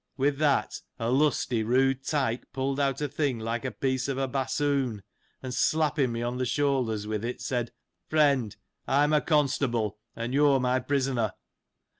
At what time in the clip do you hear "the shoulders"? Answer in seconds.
6.39-7.05